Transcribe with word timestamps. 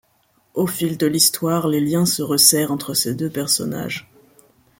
Au 0.55 0.65
fil 0.65 0.97
de 0.97 1.05
l'histoire, 1.05 1.67
les 1.67 1.79
liens 1.79 2.07
se 2.07 2.23
resserrent 2.23 2.71
entre 2.71 2.95
ces 2.95 3.13
deux 3.13 3.29
personnages. 3.29 4.09